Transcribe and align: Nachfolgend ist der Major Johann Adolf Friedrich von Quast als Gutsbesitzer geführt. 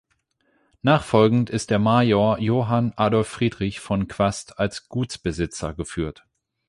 Nachfolgend 0.81 1.51
ist 1.51 1.69
der 1.69 1.77
Major 1.77 2.39
Johann 2.39 2.91
Adolf 2.95 3.27
Friedrich 3.27 3.79
von 3.79 4.07
Quast 4.07 4.57
als 4.57 4.89
Gutsbesitzer 4.89 5.75
geführt. 5.75 6.25